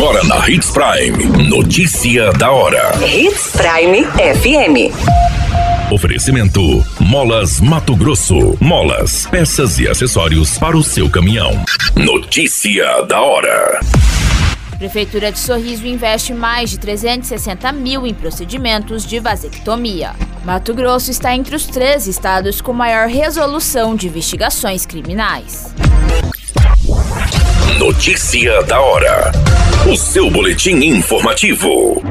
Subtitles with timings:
[0.00, 1.46] Agora na Hits Prime.
[1.46, 2.90] Notícia da hora.
[3.06, 5.92] Hits Prime FM.
[5.92, 8.56] Oferecimento: Molas Mato Grosso.
[8.58, 11.50] Molas, peças e acessórios para o seu caminhão.
[11.94, 13.78] Notícia da hora.
[14.78, 20.14] Prefeitura de Sorriso investe mais de 360 mil em procedimentos de vasectomia.
[20.46, 25.74] Mato Grosso está entre os três estados com maior resolução de investigações criminais.
[27.78, 29.30] Notícia da hora.
[29.88, 32.02] O seu boletim informativo.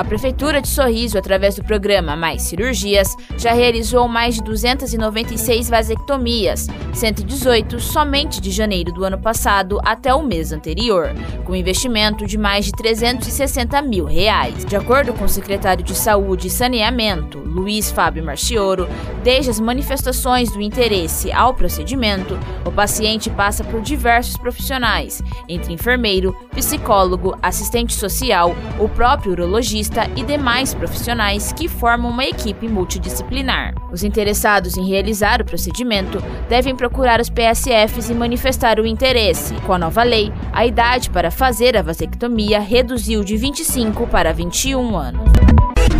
[0.00, 6.68] A Prefeitura de Sorriso, através do programa Mais Cirurgias, já realizou mais de 296 vasectomias,
[6.94, 11.12] 118 somente de janeiro do ano passado até o mês anterior,
[11.44, 14.64] com investimento de mais de 360 mil reais.
[14.64, 18.88] De acordo com o secretário de Saúde e Saneamento, Luiz Fábio Marchioro,
[19.22, 26.34] desde as manifestações do interesse ao procedimento, o paciente passa por diversos profissionais, entre enfermeiro,
[26.52, 33.74] psicólogo, assistente social, o próprio urologista e demais profissionais que formam uma equipe multidisciplinar.
[33.92, 39.54] Os interessados em realizar o procedimento devem procurar os PSFs e manifestar o interesse.
[39.66, 44.96] Com a nova lei, a idade para fazer a vasectomia reduziu de 25 para 21
[44.96, 45.30] anos.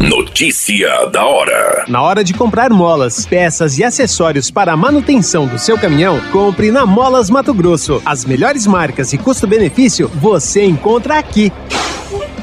[0.01, 1.85] Notícia da hora.
[1.87, 6.71] Na hora de comprar molas, peças e acessórios para a manutenção do seu caminhão, compre
[6.71, 8.01] na Molas Mato Grosso.
[8.05, 11.53] As melhores marcas e custo-benefício você encontra aqui.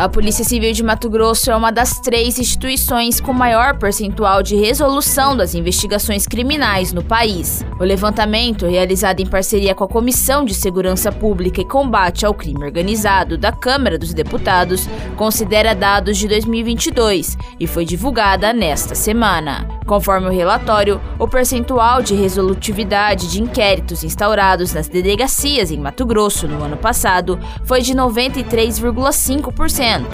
[0.00, 4.56] A Polícia Civil de Mato Grosso é uma das três instituições com maior percentual de
[4.56, 7.62] resolução das investigações criminais no país.
[7.78, 12.64] O levantamento, realizado em parceria com a Comissão de Segurança Pública e Combate ao Crime
[12.64, 14.88] Organizado da Câmara dos Deputados,
[15.18, 19.79] considera dados de 2022 e foi divulgada nesta semana.
[19.90, 26.46] Conforme o relatório, o percentual de resolutividade de inquéritos instaurados nas delegacias em Mato Grosso
[26.46, 30.04] no ano passado foi de 93,5%.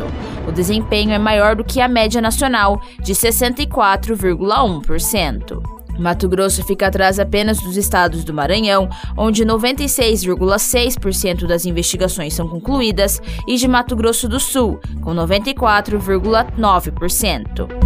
[0.48, 5.62] O desempenho é maior do que a média nacional, de 64,1%.
[5.98, 13.20] Mato Grosso fica atrás apenas dos estados do Maranhão, onde 96,6% das investigações são concluídas,
[13.46, 17.85] e de Mato Grosso do Sul, com 94,9%.